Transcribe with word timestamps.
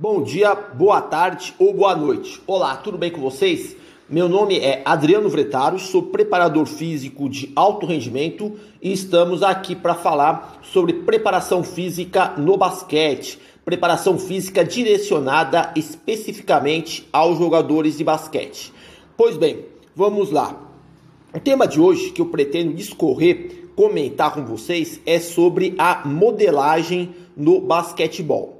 Bom 0.00 0.22
dia, 0.22 0.54
boa 0.54 1.02
tarde 1.02 1.54
ou 1.58 1.74
boa 1.74 1.94
noite. 1.94 2.40
Olá, 2.46 2.74
tudo 2.74 2.96
bem 2.96 3.10
com 3.10 3.20
vocês? 3.20 3.76
Meu 4.08 4.30
nome 4.30 4.58
é 4.58 4.80
Adriano 4.82 5.28
Vretaro, 5.28 5.78
sou 5.78 6.04
preparador 6.04 6.64
físico 6.64 7.28
de 7.28 7.52
alto 7.54 7.84
rendimento 7.84 8.56
e 8.80 8.94
estamos 8.94 9.42
aqui 9.42 9.76
para 9.76 9.94
falar 9.94 10.58
sobre 10.62 10.94
preparação 10.94 11.62
física 11.62 12.32
no 12.38 12.56
basquete. 12.56 13.38
Preparação 13.62 14.18
física 14.18 14.64
direcionada 14.64 15.70
especificamente 15.76 17.06
aos 17.12 17.36
jogadores 17.36 17.98
de 17.98 18.02
basquete. 18.02 18.72
Pois 19.18 19.36
bem, 19.36 19.66
vamos 19.94 20.30
lá. 20.30 20.58
O 21.34 21.38
tema 21.38 21.68
de 21.68 21.78
hoje 21.78 22.08
que 22.08 22.22
eu 22.22 22.26
pretendo 22.26 22.72
discorrer, 22.72 23.68
comentar 23.76 24.32
com 24.32 24.46
vocês 24.46 24.98
é 25.04 25.20
sobre 25.20 25.74
a 25.76 26.08
modelagem 26.08 27.14
no 27.36 27.60
basquetebol. 27.60 28.59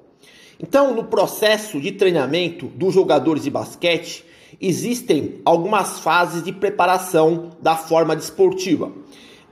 Então, 0.63 0.95
no 0.95 1.05
processo 1.05 1.81
de 1.81 1.91
treinamento 1.93 2.67
dos 2.67 2.93
jogadores 2.93 3.45
de 3.45 3.51
basquete, 3.51 4.25
existem 4.61 5.41
algumas 5.45 6.01
fases 6.01 6.43
de 6.43 6.53
preparação 6.53 7.51
da 7.63 7.75
forma 7.75 8.15
desportiva. 8.15 8.93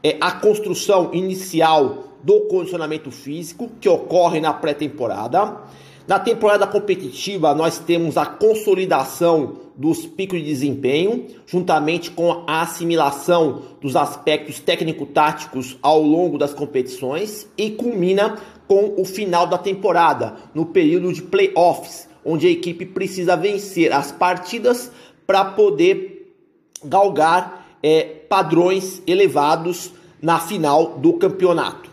É 0.02 0.18
a 0.20 0.32
construção 0.32 1.10
inicial 1.14 2.04
do 2.22 2.42
condicionamento 2.42 3.10
físico, 3.10 3.70
que 3.80 3.88
ocorre 3.88 4.38
na 4.38 4.52
pré-temporada. 4.52 5.56
Na 6.08 6.18
temporada 6.18 6.66
competitiva, 6.66 7.54
nós 7.54 7.78
temos 7.78 8.16
a 8.16 8.24
consolidação 8.24 9.56
dos 9.76 10.06
picos 10.06 10.38
de 10.38 10.46
desempenho, 10.46 11.26
juntamente 11.46 12.10
com 12.10 12.44
a 12.46 12.62
assimilação 12.62 13.60
dos 13.78 13.94
aspectos 13.94 14.58
técnico-táticos 14.58 15.76
ao 15.82 16.00
longo 16.00 16.38
das 16.38 16.54
competições 16.54 17.46
e 17.58 17.72
culmina 17.72 18.38
com 18.66 18.94
o 18.96 19.04
final 19.04 19.46
da 19.46 19.58
temporada, 19.58 20.36
no 20.54 20.64
período 20.64 21.12
de 21.12 21.20
playoffs, 21.20 22.08
onde 22.24 22.46
a 22.46 22.50
equipe 22.50 22.86
precisa 22.86 23.36
vencer 23.36 23.92
as 23.92 24.10
partidas 24.10 24.90
para 25.26 25.44
poder 25.44 26.34
galgar 26.82 27.76
é, 27.82 28.02
padrões 28.02 29.02
elevados 29.06 29.92
na 30.22 30.38
final 30.38 30.96
do 30.96 31.12
campeonato. 31.12 31.87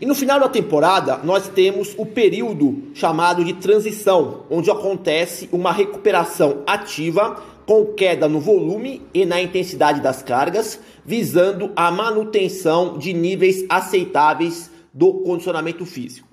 E 0.00 0.06
no 0.06 0.14
final 0.14 0.40
da 0.40 0.48
temporada, 0.48 1.18
nós 1.18 1.48
temos 1.48 1.94
o 1.96 2.04
período 2.04 2.82
chamado 2.94 3.44
de 3.44 3.52
transição, 3.54 4.44
onde 4.50 4.70
acontece 4.70 5.48
uma 5.52 5.72
recuperação 5.72 6.62
ativa 6.66 7.42
com 7.64 7.86
queda 7.86 8.28
no 8.28 8.40
volume 8.40 9.02
e 9.14 9.24
na 9.24 9.40
intensidade 9.40 10.00
das 10.00 10.22
cargas, 10.22 10.78
visando 11.04 11.72
a 11.74 11.90
manutenção 11.90 12.98
de 12.98 13.12
níveis 13.12 13.64
aceitáveis 13.68 14.70
do 14.92 15.14
condicionamento 15.22 15.86
físico. 15.86 16.28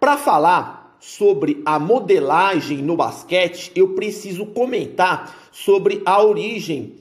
Para 0.00 0.16
falar 0.16 0.96
sobre 0.98 1.62
a 1.64 1.78
modelagem 1.78 2.78
no 2.78 2.96
basquete, 2.96 3.70
eu 3.74 3.90
preciso 3.90 4.46
comentar 4.46 5.34
sobre 5.52 6.02
a 6.04 6.22
origem 6.22 6.94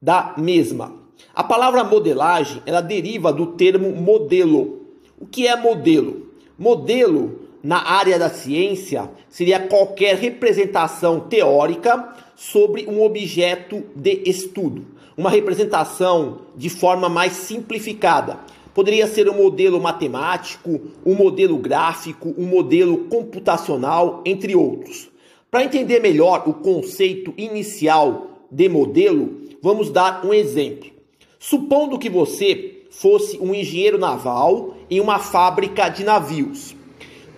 da 0.00 0.34
mesma. 0.36 0.94
A 1.34 1.44
palavra 1.44 1.84
modelagem, 1.84 2.62
ela 2.66 2.80
deriva 2.80 3.32
do 3.32 3.48
termo 3.48 3.92
modelo, 3.92 4.81
o 5.22 5.26
que 5.26 5.46
é 5.46 5.54
modelo? 5.54 6.32
Modelo 6.58 7.42
na 7.62 7.80
área 7.80 8.18
da 8.18 8.28
ciência 8.28 9.08
seria 9.28 9.60
qualquer 9.60 10.16
representação 10.16 11.20
teórica 11.20 12.12
sobre 12.34 12.86
um 12.88 13.00
objeto 13.00 13.84
de 13.94 14.20
estudo, 14.26 14.84
uma 15.16 15.30
representação 15.30 16.40
de 16.56 16.68
forma 16.68 17.08
mais 17.08 17.34
simplificada. 17.34 18.40
Poderia 18.74 19.06
ser 19.06 19.28
um 19.28 19.36
modelo 19.36 19.80
matemático, 19.80 20.80
um 21.06 21.14
modelo 21.14 21.56
gráfico, 21.56 22.34
um 22.36 22.44
modelo 22.44 23.04
computacional, 23.04 24.22
entre 24.26 24.56
outros. 24.56 25.08
Para 25.48 25.62
entender 25.62 26.00
melhor 26.00 26.42
o 26.48 26.54
conceito 26.54 27.32
inicial 27.36 28.40
de 28.50 28.68
modelo, 28.68 29.40
vamos 29.62 29.88
dar 29.88 30.26
um 30.26 30.34
exemplo. 30.34 30.90
Supondo 31.38 31.96
que 31.96 32.10
você 32.10 32.82
fosse 32.90 33.38
um 33.38 33.54
engenheiro 33.54 33.98
naval 33.98 34.71
em 34.92 35.00
uma 35.00 35.18
fábrica 35.18 35.88
de 35.88 36.04
navios. 36.04 36.76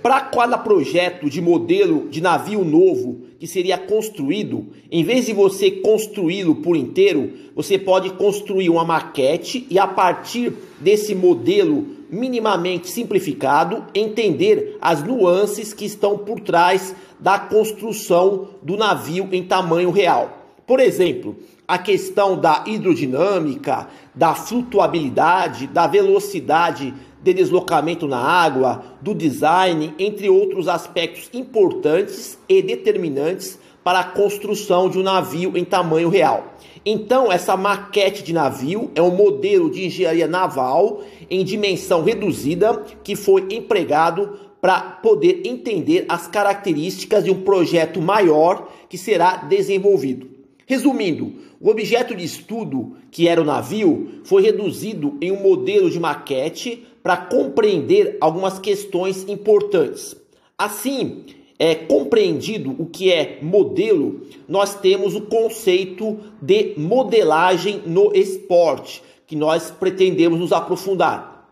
Para 0.03 0.21
cada 0.23 0.59
projeto 0.59 1.31
de 1.31 1.41
modelo 1.41 2.09
de 2.11 2.21
navio 2.21 2.65
novo 2.65 3.21
que 3.39 3.47
seria 3.47 3.79
construído, 3.79 4.67
em 4.91 5.05
vez 5.05 5.27
de 5.27 5.33
você 5.33 5.71
construí-lo 5.71 6.57
por 6.57 6.75
inteiro, 6.75 7.31
você 7.55 7.79
pode 7.79 8.11
construir 8.15 8.69
uma 8.71 8.85
maquete 8.85 9.69
e 9.71 9.79
a 9.79 9.87
partir 9.87 10.53
desse 10.81 11.15
modelo 11.15 11.87
minimamente 12.11 12.91
simplificado, 12.91 13.85
entender 13.95 14.77
as 14.81 15.05
nuances 15.05 15.73
que 15.73 15.85
estão 15.85 16.19
por 16.19 16.41
trás 16.41 16.93
da 17.21 17.39
construção 17.39 18.49
do 18.65 18.77
navio 18.77 19.29
em 19.31 19.45
tamanho 19.45 19.93
real. 19.93 20.57
Por 20.67 20.81
exemplo, 20.81 21.37
a 21.67 21.79
questão 21.79 22.39
da 22.39 22.65
hidrodinâmica, 22.67 23.89
da 24.15 24.35
flutuabilidade, 24.35 25.67
da 25.67 25.87
velocidade 25.87 26.93
de 27.23 27.33
deslocamento 27.33 28.07
na 28.07 28.19
água, 28.19 28.85
do 29.01 29.15
design, 29.15 29.95
entre 29.99 30.29
outros 30.29 30.69
aspectos 30.69 31.31
importantes 31.33 32.39
e 32.49 32.61
determinantes 32.61 33.59
para 33.83 34.01
a 34.01 34.05
construção 34.05 34.89
de 34.89 34.99
um 34.99 35.03
navio 35.03 35.57
em 35.57 35.65
tamanho 35.65 36.09
real. 36.09 36.55
Então, 36.85 37.33
essa 37.33 37.57
maquete 37.57 38.23
de 38.23 38.33
navio 38.33 38.91
é 38.95 39.01
um 39.01 39.15
modelo 39.15 39.71
de 39.71 39.87
engenharia 39.87 40.27
naval 40.27 41.03
em 41.31 41.43
dimensão 41.43 42.03
reduzida 42.03 42.83
que 43.03 43.17
foi 43.17 43.47
empregado 43.51 44.39
para 44.61 44.81
poder 44.81 45.43
entender 45.47 46.05
as 46.09 46.27
características 46.27 47.25
de 47.25 47.31
um 47.31 47.43
projeto 47.43 48.01
maior 48.01 48.69
que 48.89 48.99
será 48.99 49.37
desenvolvido. 49.37 50.34
Resumindo, 50.67 51.33
o 51.61 51.69
objeto 51.69 52.15
de 52.15 52.25
estudo, 52.25 52.97
que 53.11 53.29
era 53.29 53.41
o 53.41 53.45
navio, 53.45 54.21
foi 54.25 54.43
reduzido 54.43 55.17
em 55.21 55.31
um 55.31 55.43
modelo 55.43 55.91
de 55.91 56.01
maquete 56.01 56.87
para 57.03 57.17
compreender 57.17 58.17
algumas 58.21 58.59
questões 58.59 59.29
importantes. 59.29 60.17
Assim, 60.57 61.25
é 61.59 61.75
compreendido 61.75 62.75
o 62.79 62.87
que 62.87 63.13
é 63.13 63.39
modelo, 63.43 64.23
nós 64.49 64.75
temos 64.75 65.15
o 65.15 65.23
conceito 65.23 66.19
de 66.41 66.75
modelagem 66.77 67.83
no 67.87 68.15
esporte, 68.15 69.03
que 69.27 69.37
nós 69.37 69.71
pretendemos 69.71 70.39
nos 70.41 70.53
aprofundar. 70.53 71.49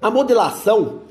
A 0.00 0.10
modelação 0.10 1.02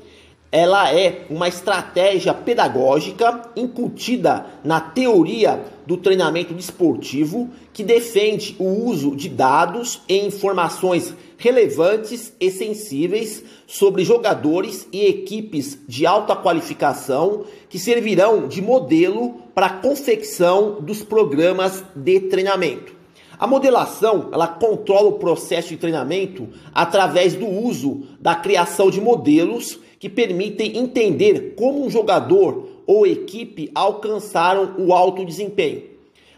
ela 0.52 0.94
é 0.94 1.24
uma 1.30 1.48
estratégia 1.48 2.34
pedagógica 2.34 3.50
incutida 3.56 4.44
na 4.62 4.82
teoria 4.82 5.64
do 5.86 5.96
treinamento 5.96 6.52
desportivo 6.52 7.48
que 7.72 7.82
defende 7.82 8.54
o 8.58 8.66
uso 8.86 9.16
de 9.16 9.30
dados 9.30 10.02
e 10.06 10.18
informações 10.18 11.14
relevantes 11.38 12.34
e 12.38 12.50
sensíveis 12.50 13.42
sobre 13.66 14.04
jogadores 14.04 14.86
e 14.92 15.06
equipes 15.06 15.78
de 15.88 16.04
alta 16.04 16.36
qualificação 16.36 17.46
que 17.70 17.78
servirão 17.78 18.46
de 18.46 18.60
modelo 18.60 19.36
para 19.54 19.66
a 19.66 19.76
confecção 19.78 20.82
dos 20.82 21.02
programas 21.02 21.82
de 21.96 22.20
treinamento. 22.20 22.94
A 23.38 23.46
modelação, 23.46 24.28
ela 24.30 24.46
controla 24.46 25.08
o 25.08 25.18
processo 25.18 25.70
de 25.70 25.78
treinamento 25.78 26.48
através 26.72 27.34
do 27.34 27.48
uso 27.48 28.02
da 28.20 28.34
criação 28.36 28.88
de 28.88 29.00
modelos 29.00 29.80
que 30.02 30.08
permitem 30.08 30.78
entender 30.78 31.54
como 31.54 31.86
um 31.86 31.88
jogador 31.88 32.70
ou 32.88 33.06
equipe 33.06 33.70
alcançaram 33.72 34.74
o 34.76 34.92
alto 34.92 35.24
desempenho. 35.24 35.84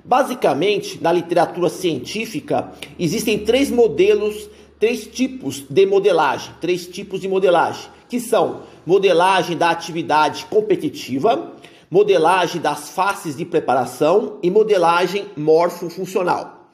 Basicamente, 0.05 1.03
na 1.03 1.11
literatura 1.11 1.71
científica, 1.71 2.75
existem 2.99 3.39
três 3.39 3.71
modelos, 3.71 4.51
três 4.79 5.07
tipos 5.07 5.65
de 5.67 5.87
modelagem, 5.87 6.53
três 6.61 6.87
tipos 6.87 7.23
de 7.23 7.27
modelagem, 7.27 7.89
que 8.07 8.21
são 8.21 8.65
modelagem 8.85 9.57
da 9.57 9.71
atividade 9.71 10.45
competitiva, 10.45 11.55
modelagem 11.91 12.61
das 12.61 12.91
faces 12.91 13.35
de 13.35 13.47
preparação 13.47 14.41
e 14.43 14.50
modelagem 14.50 15.25
morfofuncional. 15.38 16.69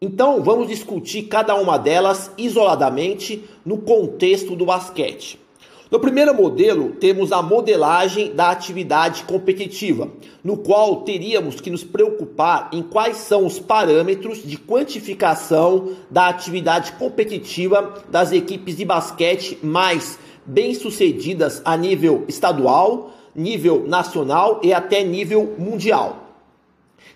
Então, 0.00 0.40
vamos 0.40 0.68
discutir 0.68 1.24
cada 1.24 1.56
uma 1.56 1.76
delas 1.76 2.30
isoladamente 2.38 3.42
no 3.66 3.78
contexto 3.78 4.54
do 4.54 4.64
basquete. 4.64 5.47
No 5.90 5.98
primeiro 5.98 6.34
modelo, 6.34 6.90
temos 6.90 7.32
a 7.32 7.40
modelagem 7.40 8.34
da 8.34 8.50
atividade 8.50 9.22
competitiva, 9.22 10.10
no 10.44 10.58
qual 10.58 10.96
teríamos 10.96 11.62
que 11.62 11.70
nos 11.70 11.82
preocupar 11.82 12.68
em 12.74 12.82
quais 12.82 13.16
são 13.16 13.46
os 13.46 13.58
parâmetros 13.58 14.42
de 14.42 14.58
quantificação 14.58 15.92
da 16.10 16.28
atividade 16.28 16.92
competitiva 16.92 18.04
das 18.10 18.32
equipes 18.32 18.76
de 18.76 18.84
basquete 18.84 19.58
mais 19.62 20.18
bem-sucedidas 20.44 21.62
a 21.64 21.74
nível 21.74 22.26
estadual, 22.28 23.10
nível 23.34 23.84
nacional 23.86 24.60
e 24.62 24.74
até 24.74 25.02
nível 25.02 25.54
mundial. 25.58 26.24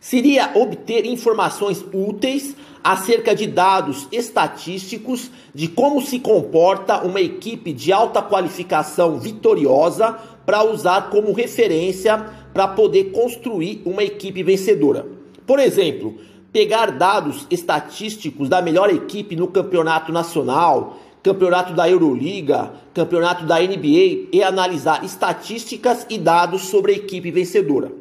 seria 0.00 0.50
obter 0.54 1.04
informações 1.04 1.84
úteis 1.92 2.56
acerca 2.82 3.34
de 3.34 3.46
dados 3.46 4.08
estatísticos 4.11 5.31
de 5.55 5.69
como 5.69 6.00
se 6.00 6.19
comporta 6.19 7.02
uma 7.02 7.20
equipe 7.20 7.73
de 7.73 7.93
alta 7.93 8.20
qualificação 8.20 9.19
vitoriosa 9.19 10.19
para 10.44 10.64
usar 10.64 11.11
como 11.11 11.32
referência 11.32 12.19
para 12.52 12.69
poder 12.69 13.12
construir 13.12 13.82
uma 13.84 14.02
equipe 14.02 14.43
vencedora. 14.43 15.06
Por 15.46 15.58
exemplo, 15.58 16.19
pegar 16.52 16.93
dados 16.93 17.46
estatísticos 17.50 18.49
da 18.49 18.61
melhor 18.61 18.90
equipe 18.90 19.37
no 19.37 19.49
campeonato 19.49 20.12
nacional, 20.12 20.99
campeonato 21.23 21.73
da 21.73 21.88
Euroliga, 21.88 22.73
campeonato 22.93 23.46
da 23.46 23.61
NBA 23.61 24.29
e 24.32 24.43
analisar 24.43 25.05
estatísticas 25.05 26.06
e 26.11 26.19
dados 26.19 26.62
sobre 26.62 26.93
a 26.93 26.96
equipe 26.96 27.31
vencedora. 27.31 27.93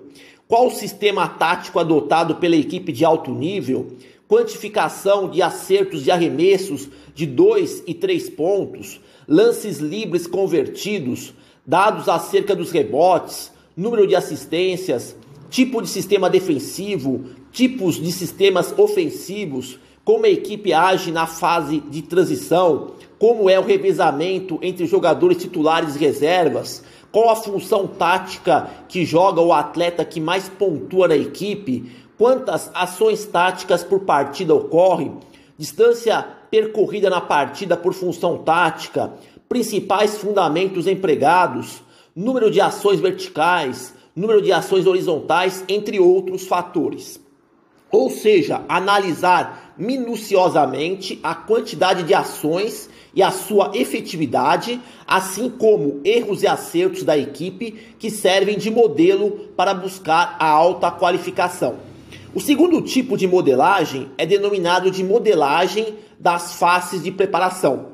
Qual 0.47 0.67
o 0.67 0.71
sistema 0.71 1.29
tático 1.29 1.79
adotado 1.79 2.35
pela 2.35 2.57
equipe 2.57 2.91
de 2.91 3.05
alto 3.05 3.31
nível? 3.31 3.95
Quantificação 4.31 5.29
de 5.29 5.41
acertos 5.41 6.05
de 6.05 6.09
arremessos 6.09 6.87
de 7.13 7.25
2 7.25 7.83
e 7.85 7.93
3 7.93 8.29
pontos, 8.29 9.01
lances 9.27 9.79
livres 9.79 10.25
convertidos, 10.25 11.33
dados 11.67 12.07
acerca 12.07 12.55
dos 12.55 12.71
rebotes, 12.71 13.51
número 13.75 14.07
de 14.07 14.15
assistências, 14.15 15.17
tipo 15.49 15.81
de 15.81 15.89
sistema 15.89 16.29
defensivo, 16.29 17.25
tipos 17.51 17.95
de 17.95 18.09
sistemas 18.09 18.73
ofensivos, 18.77 19.77
como 20.01 20.25
a 20.25 20.29
equipe 20.29 20.71
age 20.71 21.11
na 21.11 21.27
fase 21.27 21.81
de 21.81 22.01
transição, 22.01 22.93
como 23.19 23.49
é 23.49 23.59
o 23.59 23.65
revezamento 23.65 24.57
entre 24.61 24.85
jogadores 24.85 25.39
titulares 25.39 25.97
e 25.97 25.99
reservas, 25.99 26.85
qual 27.11 27.31
a 27.31 27.35
função 27.35 27.85
tática 27.85 28.69
que 28.87 29.03
joga 29.03 29.41
o 29.41 29.51
atleta 29.51 30.05
que 30.05 30.21
mais 30.21 30.47
pontua 30.47 31.09
na 31.09 31.17
equipe, 31.17 31.91
quantas 32.21 32.69
ações 32.75 33.25
táticas 33.25 33.83
por 33.83 34.01
partida 34.01 34.53
ocorrem, 34.53 35.17
distância 35.57 36.21
percorrida 36.51 37.09
na 37.09 37.19
partida 37.19 37.75
por 37.75 37.95
função 37.95 38.37
tática, 38.37 39.11
principais 39.49 40.19
fundamentos 40.19 40.85
empregados, 40.85 41.81
número 42.15 42.51
de 42.51 42.61
ações 42.61 42.99
verticais, 42.99 43.95
número 44.15 44.39
de 44.39 44.51
ações 44.51 44.85
horizontais, 44.85 45.65
entre 45.67 45.99
outros 45.99 46.45
fatores. 46.45 47.19
Ou 47.91 48.11
seja, 48.11 48.61
analisar 48.69 49.73
minuciosamente 49.75 51.19
a 51.23 51.33
quantidade 51.33 52.03
de 52.03 52.13
ações 52.13 52.87
e 53.15 53.23
a 53.23 53.31
sua 53.31 53.71
efetividade, 53.73 54.79
assim 55.07 55.49
como 55.49 56.01
erros 56.03 56.43
e 56.43 56.47
acertos 56.47 57.01
da 57.01 57.17
equipe 57.17 57.95
que 57.97 58.11
servem 58.11 58.59
de 58.59 58.69
modelo 58.69 59.49
para 59.57 59.73
buscar 59.73 60.35
a 60.39 60.45
alta 60.47 60.91
qualificação. 60.91 61.89
O 62.33 62.39
segundo 62.39 62.81
tipo 62.81 63.17
de 63.17 63.27
modelagem 63.27 64.09
é 64.17 64.25
denominado 64.25 64.89
de 64.89 65.03
modelagem 65.03 65.95
das 66.17 66.55
faces 66.55 67.03
de 67.03 67.11
preparação. 67.11 67.87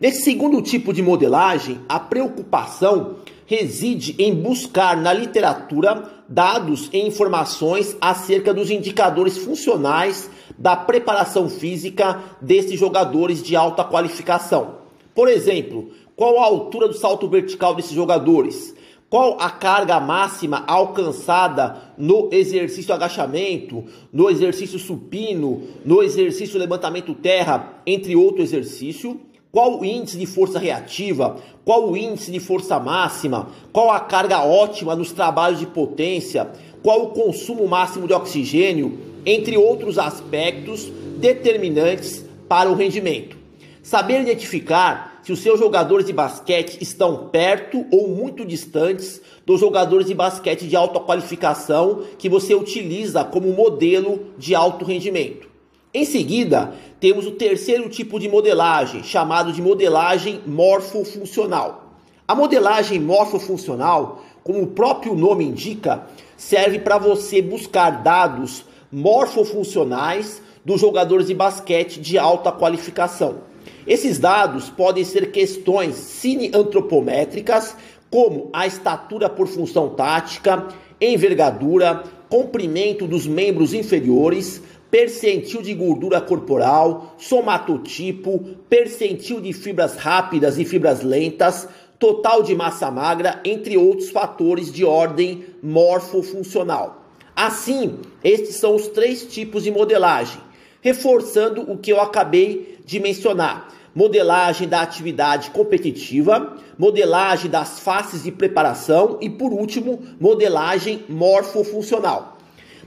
Nesse 0.00 0.22
segundo 0.22 0.60
tipo 0.60 0.92
de 0.92 1.00
modelagem, 1.00 1.78
a 1.88 2.00
preocupação 2.00 3.18
reside 3.46 4.16
em 4.18 4.34
buscar 4.34 4.96
na 4.96 5.12
literatura 5.12 6.10
dados 6.28 6.90
e 6.92 7.06
informações 7.06 7.96
acerca 8.00 8.52
dos 8.52 8.68
indicadores 8.68 9.38
funcionais 9.38 10.28
da 10.58 10.74
preparação 10.74 11.48
física 11.48 12.20
desses 12.40 12.80
jogadores 12.80 13.40
de 13.40 13.54
alta 13.54 13.84
qualificação. 13.84 14.78
Por 15.14 15.28
exemplo, 15.28 15.90
qual 16.16 16.40
a 16.40 16.46
altura 16.46 16.88
do 16.88 16.94
salto 16.94 17.28
vertical 17.28 17.76
desses 17.76 17.92
jogadores? 17.92 18.74
Qual 19.08 19.36
a 19.40 19.50
carga 19.50 20.00
máxima 20.00 20.64
alcançada 20.66 21.94
no 21.96 22.28
exercício 22.32 22.92
agachamento, 22.92 23.84
no 24.12 24.28
exercício 24.28 24.78
supino, 24.78 25.62
no 25.84 26.02
exercício 26.02 26.58
levantamento 26.58 27.14
terra, 27.14 27.80
entre 27.86 28.16
outro 28.16 28.42
exercício? 28.42 29.20
Qual 29.52 29.78
o 29.78 29.84
índice 29.84 30.18
de 30.18 30.26
força 30.26 30.58
reativa? 30.58 31.36
Qual 31.64 31.88
o 31.88 31.96
índice 31.96 32.32
de 32.32 32.40
força 32.40 32.80
máxima? 32.80 33.50
Qual 33.72 33.88
a 33.92 34.00
carga 34.00 34.42
ótima 34.42 34.96
nos 34.96 35.12
trabalhos 35.12 35.60
de 35.60 35.66
potência? 35.66 36.50
Qual 36.82 37.04
o 37.04 37.10
consumo 37.10 37.68
máximo 37.68 38.08
de 38.08 38.12
oxigênio? 38.12 38.98
Entre 39.24 39.56
outros 39.56 39.96
aspectos 39.96 40.90
determinantes 41.18 42.24
para 42.48 42.68
o 42.68 42.74
rendimento. 42.74 43.36
Saber 43.80 44.22
identificar 44.22 45.13
se 45.24 45.32
os 45.32 45.40
seus 45.40 45.58
jogadores 45.58 46.04
de 46.04 46.12
basquete 46.12 46.76
estão 46.82 47.28
perto 47.28 47.86
ou 47.90 48.08
muito 48.08 48.44
distantes 48.44 49.22
dos 49.46 49.58
jogadores 49.58 50.06
de 50.06 50.14
basquete 50.14 50.68
de 50.68 50.76
alta 50.76 51.00
qualificação 51.00 52.02
que 52.18 52.28
você 52.28 52.54
utiliza 52.54 53.24
como 53.24 53.50
modelo 53.52 54.26
de 54.36 54.54
alto 54.54 54.84
rendimento. 54.84 55.48
Em 55.94 56.04
seguida, 56.04 56.74
temos 57.00 57.26
o 57.26 57.30
terceiro 57.30 57.88
tipo 57.88 58.20
de 58.20 58.28
modelagem, 58.28 59.02
chamado 59.02 59.50
de 59.50 59.62
modelagem 59.62 60.42
morfofuncional. 60.46 61.94
A 62.28 62.34
modelagem 62.34 63.00
morfofuncional, 63.00 64.22
como 64.42 64.60
o 64.60 64.66
próprio 64.66 65.14
nome 65.14 65.44
indica, 65.44 66.06
serve 66.36 66.80
para 66.80 66.98
você 66.98 67.40
buscar 67.40 68.02
dados 68.02 68.66
morfofuncionais 68.92 70.42
dos 70.62 70.80
jogadores 70.80 71.28
de 71.28 71.34
basquete 71.34 71.98
de 71.98 72.18
alta 72.18 72.52
qualificação. 72.52 73.53
Esses 73.86 74.18
dados 74.18 74.70
podem 74.70 75.04
ser 75.04 75.30
questões 75.30 75.94
cineantropométricas, 75.96 77.76
como 78.10 78.50
a 78.52 78.66
estatura 78.66 79.28
por 79.28 79.46
função 79.46 79.90
tática, 79.90 80.68
envergadura, 81.00 82.04
comprimento 82.28 83.06
dos 83.06 83.26
membros 83.26 83.74
inferiores, 83.74 84.62
percentil 84.90 85.60
de 85.60 85.74
gordura 85.74 86.20
corporal, 86.20 87.14
somatotipo, 87.18 88.38
percentil 88.68 89.40
de 89.40 89.52
fibras 89.52 89.96
rápidas 89.96 90.58
e 90.58 90.64
fibras 90.64 91.02
lentas, 91.02 91.68
total 91.98 92.42
de 92.42 92.54
massa 92.54 92.90
magra, 92.90 93.40
entre 93.44 93.76
outros 93.76 94.10
fatores 94.10 94.72
de 94.72 94.84
ordem 94.84 95.44
morfofuncional. 95.62 97.04
Assim, 97.34 97.98
estes 98.22 98.56
são 98.56 98.76
os 98.76 98.86
três 98.88 99.24
tipos 99.26 99.64
de 99.64 99.70
modelagem, 99.70 100.40
reforçando 100.80 101.62
o 101.62 101.76
que 101.76 101.92
eu 101.92 102.00
acabei 102.00 102.73
de 102.84 103.00
mencionar. 103.00 103.72
Modelagem 103.94 104.68
da 104.68 104.82
atividade 104.82 105.50
competitiva, 105.50 106.56
modelagem 106.76 107.50
das 107.50 107.78
faces 107.78 108.24
de 108.24 108.32
preparação 108.32 109.18
e, 109.20 109.30
por 109.30 109.52
último, 109.52 110.02
modelagem 110.20 111.04
morfofuncional. 111.08 112.36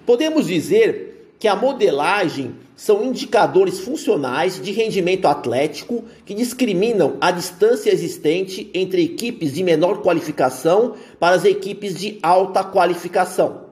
Podemos 0.05 0.47
dizer 0.47 1.33
que 1.39 1.47
a 1.47 1.55
modelagem 1.55 2.55
são 2.75 3.03
indicadores 3.03 3.79
funcionais 3.79 4.61
de 4.61 4.71
rendimento 4.71 5.27
atlético 5.27 6.03
que 6.25 6.33
discriminam 6.33 7.17
a 7.19 7.31
distância 7.31 7.91
existente 7.91 8.69
entre 8.73 9.03
equipes 9.03 9.53
de 9.53 9.63
menor 9.63 10.01
qualificação 10.01 10.93
para 11.19 11.35
as 11.35 11.45
equipes 11.45 11.95
de 11.95 12.19
alta 12.21 12.63
qualificação. 12.63 13.66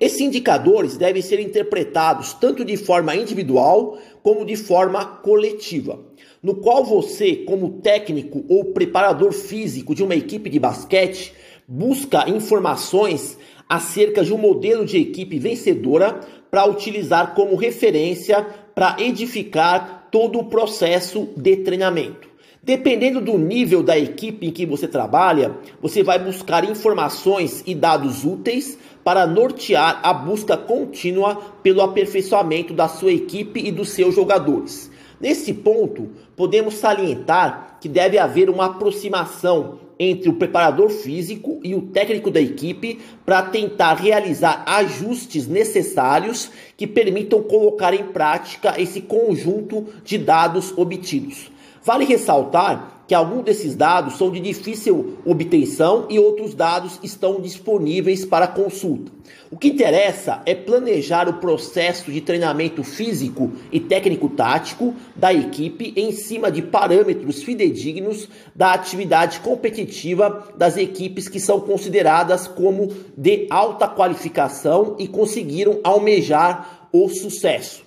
Esses 0.00 0.20
indicadores 0.20 0.96
devem 0.96 1.22
ser 1.22 1.40
interpretados 1.40 2.32
tanto 2.34 2.64
de 2.64 2.76
forma 2.76 3.14
individual 3.16 3.98
como 4.22 4.44
de 4.44 4.56
forma 4.56 5.04
coletiva, 5.04 6.00
no 6.42 6.56
qual 6.56 6.84
você, 6.84 7.36
como 7.36 7.80
técnico 7.80 8.44
ou 8.48 8.66
preparador 8.66 9.32
físico 9.32 9.94
de 9.94 10.02
uma 10.02 10.14
equipe 10.14 10.50
de 10.50 10.58
basquete, 10.58 11.32
busca 11.66 12.28
informações 12.28 13.38
acerca 13.68 14.24
de 14.24 14.32
um 14.32 14.38
modelo 14.38 14.84
de 14.84 14.98
equipe 14.98 15.38
vencedora 15.38 16.20
para 16.50 16.64
utilizar 16.64 17.34
como 17.34 17.56
referência 17.56 18.42
para 18.74 18.96
edificar 18.98 20.08
todo 20.10 20.38
o 20.38 20.44
processo 20.44 21.28
de 21.36 21.56
treinamento. 21.56 22.27
Dependendo 22.68 23.18
do 23.22 23.38
nível 23.38 23.82
da 23.82 23.98
equipe 23.98 24.46
em 24.46 24.50
que 24.50 24.66
você 24.66 24.86
trabalha, 24.86 25.56
você 25.80 26.02
vai 26.02 26.18
buscar 26.18 26.68
informações 26.68 27.64
e 27.66 27.74
dados 27.74 28.26
úteis 28.26 28.76
para 29.02 29.26
nortear 29.26 30.00
a 30.02 30.12
busca 30.12 30.54
contínua 30.54 31.36
pelo 31.62 31.80
aperfeiçoamento 31.80 32.74
da 32.74 32.86
sua 32.86 33.10
equipe 33.10 33.58
e 33.58 33.72
dos 33.72 33.88
seus 33.88 34.14
jogadores. 34.14 34.90
Nesse 35.18 35.54
ponto, 35.54 36.10
podemos 36.36 36.74
salientar 36.74 37.78
que 37.80 37.88
deve 37.88 38.18
haver 38.18 38.50
uma 38.50 38.66
aproximação 38.66 39.78
entre 39.98 40.28
o 40.28 40.34
preparador 40.34 40.90
físico 40.90 41.58
e 41.64 41.74
o 41.74 41.80
técnico 41.80 42.30
da 42.30 42.38
equipe 42.38 42.98
para 43.24 43.40
tentar 43.44 43.94
realizar 43.94 44.62
ajustes 44.66 45.48
necessários 45.48 46.50
que 46.76 46.86
permitam 46.86 47.42
colocar 47.42 47.94
em 47.94 48.08
prática 48.08 48.78
esse 48.78 49.00
conjunto 49.00 49.86
de 50.04 50.18
dados 50.18 50.76
obtidos. 50.76 51.50
Vale 51.88 52.04
ressaltar 52.04 53.04
que 53.06 53.14
alguns 53.14 53.44
desses 53.44 53.74
dados 53.74 54.18
são 54.18 54.30
de 54.30 54.40
difícil 54.40 55.16
obtenção 55.24 56.04
e 56.10 56.18
outros 56.18 56.54
dados 56.54 57.00
estão 57.02 57.40
disponíveis 57.40 58.26
para 58.26 58.46
consulta. 58.46 59.10
O 59.50 59.56
que 59.56 59.68
interessa 59.68 60.42
é 60.44 60.54
planejar 60.54 61.30
o 61.30 61.38
processo 61.40 62.12
de 62.12 62.20
treinamento 62.20 62.84
físico 62.84 63.52
e 63.72 63.80
técnico-tático 63.80 64.94
da 65.16 65.32
equipe 65.32 65.94
em 65.96 66.12
cima 66.12 66.50
de 66.50 66.60
parâmetros 66.60 67.42
fidedignos 67.42 68.28
da 68.54 68.74
atividade 68.74 69.40
competitiva 69.40 70.46
das 70.58 70.76
equipes 70.76 71.26
que 71.26 71.40
são 71.40 71.58
consideradas 71.58 72.46
como 72.46 72.92
de 73.16 73.46
alta 73.48 73.88
qualificação 73.88 74.94
e 74.98 75.08
conseguiram 75.08 75.80
almejar 75.82 76.90
o 76.92 77.08
sucesso. 77.08 77.82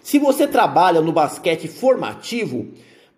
Se 0.00 0.20
você 0.20 0.46
trabalha 0.46 1.00
no 1.00 1.10
basquete 1.10 1.66
formativo, 1.66 2.68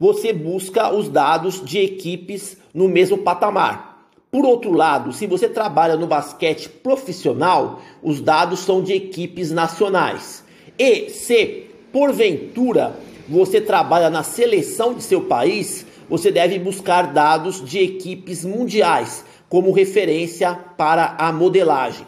você 0.02 0.32
busca 0.32 0.92
os 0.92 1.08
dados 1.08 1.64
de 1.64 1.78
equipes 1.78 2.56
no 2.74 2.88
mesmo 2.88 3.18
patamar. 3.18 4.08
Por 4.32 4.44
outro 4.44 4.72
lado, 4.72 5.12
se 5.12 5.28
você 5.28 5.48
trabalha 5.48 5.94
no 5.94 6.08
basquete 6.08 6.68
profissional, 6.68 7.80
os 8.02 8.20
dados 8.20 8.58
são 8.58 8.82
de 8.82 8.92
equipes 8.92 9.52
nacionais. 9.52 10.42
E 10.76 11.08
se 11.08 11.66
porventura 11.92 12.96
você 13.28 13.60
trabalha 13.60 14.10
na 14.10 14.24
seleção 14.24 14.92
de 14.92 15.04
seu 15.04 15.20
país, 15.20 15.86
você 16.10 16.32
deve 16.32 16.58
buscar 16.58 17.12
dados 17.12 17.64
de 17.64 17.78
equipes 17.78 18.44
mundiais 18.44 19.24
como 19.48 19.70
referência 19.70 20.52
para 20.76 21.14
a 21.16 21.32
modelagem. 21.32 22.04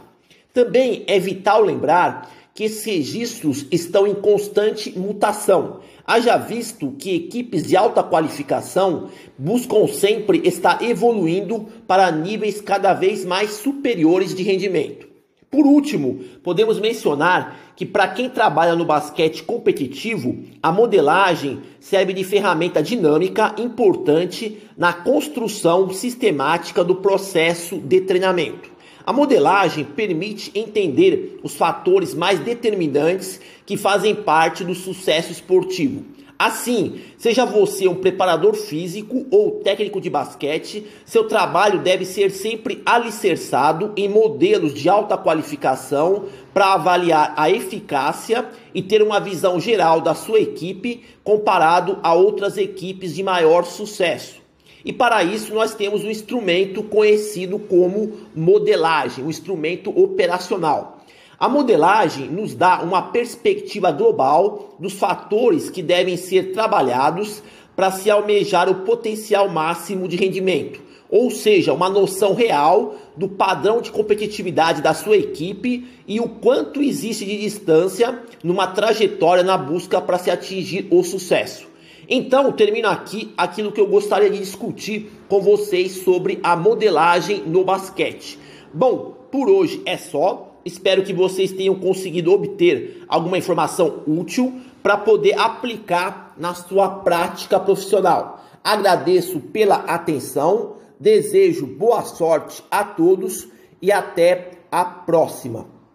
Também 0.52 1.04
é 1.06 1.20
vital 1.20 1.62
lembrar 1.62 2.28
que 2.54 2.64
esses 2.64 2.84
registros 2.84 3.66
estão 3.70 4.06
em 4.06 4.14
constante 4.14 4.96
mutação. 4.96 5.80
Haja 6.06 6.36
visto 6.36 6.92
que 6.92 7.16
equipes 7.16 7.66
de 7.66 7.76
alta 7.76 8.02
qualificação 8.02 9.08
buscam 9.36 9.88
sempre 9.88 10.40
estar 10.44 10.80
evoluindo 10.80 11.66
para 11.86 12.12
níveis 12.12 12.60
cada 12.60 12.94
vez 12.94 13.24
mais 13.24 13.50
superiores 13.54 14.32
de 14.32 14.44
rendimento. 14.44 15.08
Por 15.50 15.66
último, 15.66 16.20
podemos 16.42 16.80
mencionar 16.80 17.72
que 17.76 17.86
para 17.86 18.08
quem 18.08 18.28
trabalha 18.28 18.74
no 18.74 18.84
basquete 18.84 19.42
competitivo, 19.42 20.36
a 20.62 20.70
modelagem 20.72 21.60
serve 21.80 22.12
de 22.12 22.24
ferramenta 22.24 22.82
dinâmica 22.82 23.54
importante 23.58 24.58
na 24.76 24.92
construção 24.92 25.90
sistemática 25.90 26.82
do 26.82 26.96
processo 26.96 27.78
de 27.78 28.00
treinamento. 28.00 28.73
A 29.06 29.12
modelagem 29.12 29.84
permite 29.84 30.50
entender 30.54 31.38
os 31.42 31.54
fatores 31.54 32.14
mais 32.14 32.40
determinantes 32.40 33.38
que 33.66 33.76
fazem 33.76 34.14
parte 34.14 34.64
do 34.64 34.74
sucesso 34.74 35.30
esportivo. 35.30 36.04
Assim, 36.38 37.00
seja 37.16 37.44
você 37.44 37.86
um 37.86 37.94
preparador 37.94 38.54
físico 38.54 39.26
ou 39.30 39.60
técnico 39.60 40.00
de 40.00 40.10
basquete, 40.10 40.84
seu 41.04 41.28
trabalho 41.28 41.80
deve 41.80 42.04
ser 42.04 42.30
sempre 42.30 42.82
alicerçado 42.84 43.92
em 43.96 44.08
modelos 44.08 44.74
de 44.74 44.88
alta 44.88 45.16
qualificação 45.16 46.24
para 46.52 46.72
avaliar 46.72 47.34
a 47.36 47.50
eficácia 47.50 48.48
e 48.74 48.82
ter 48.82 49.00
uma 49.00 49.20
visão 49.20 49.60
geral 49.60 50.00
da 50.00 50.14
sua 50.14 50.40
equipe 50.40 51.04
comparado 51.22 51.98
a 52.02 52.14
outras 52.14 52.56
equipes 52.58 53.14
de 53.14 53.22
maior 53.22 53.64
sucesso. 53.64 54.43
E 54.84 54.92
para 54.92 55.24
isso 55.24 55.54
nós 55.54 55.74
temos 55.74 56.04
um 56.04 56.10
instrumento 56.10 56.82
conhecido 56.82 57.58
como 57.58 58.12
modelagem, 58.34 59.24
um 59.24 59.30
instrumento 59.30 59.90
operacional. 59.90 60.98
A 61.38 61.48
modelagem 61.48 62.28
nos 62.28 62.54
dá 62.54 62.82
uma 62.82 63.02
perspectiva 63.02 63.90
global 63.90 64.76
dos 64.78 64.92
fatores 64.92 65.70
que 65.70 65.82
devem 65.82 66.16
ser 66.16 66.52
trabalhados 66.52 67.42
para 67.74 67.90
se 67.90 68.10
almejar 68.10 68.68
o 68.68 68.84
potencial 68.84 69.48
máximo 69.48 70.06
de 70.06 70.16
rendimento, 70.16 70.80
ou 71.10 71.30
seja, 71.30 71.72
uma 71.72 71.88
noção 71.88 72.34
real 72.34 72.94
do 73.16 73.28
padrão 73.28 73.80
de 73.80 73.90
competitividade 73.90 74.80
da 74.80 74.94
sua 74.94 75.16
equipe 75.16 75.86
e 76.06 76.20
o 76.20 76.28
quanto 76.28 76.82
existe 76.82 77.24
de 77.24 77.38
distância 77.38 78.22
numa 78.42 78.68
trajetória 78.68 79.42
na 79.42 79.56
busca 79.56 80.00
para 80.00 80.18
se 80.18 80.30
atingir 80.30 80.86
o 80.90 81.02
sucesso. 81.02 81.73
Então, 82.08 82.52
termino 82.52 82.88
aqui 82.88 83.32
aquilo 83.36 83.72
que 83.72 83.80
eu 83.80 83.86
gostaria 83.86 84.30
de 84.30 84.38
discutir 84.38 85.10
com 85.28 85.40
vocês 85.40 86.02
sobre 86.02 86.38
a 86.42 86.56
modelagem 86.56 87.42
no 87.46 87.64
basquete. 87.64 88.38
Bom, 88.72 89.14
por 89.30 89.48
hoje 89.48 89.82
é 89.86 89.96
só. 89.96 90.50
Espero 90.64 91.02
que 91.02 91.12
vocês 91.12 91.52
tenham 91.52 91.74
conseguido 91.74 92.32
obter 92.32 93.04
alguma 93.06 93.36
informação 93.36 94.02
útil 94.06 94.60
para 94.82 94.96
poder 94.96 95.38
aplicar 95.38 96.34
na 96.38 96.54
sua 96.54 96.88
prática 96.88 97.60
profissional. 97.60 98.42
Agradeço 98.62 99.40
pela 99.40 99.76
atenção, 99.76 100.76
desejo 100.98 101.66
boa 101.66 102.02
sorte 102.02 102.62
a 102.70 102.82
todos 102.82 103.46
e 103.80 103.92
até 103.92 104.52
a 104.72 104.84
próxima. 104.84 105.73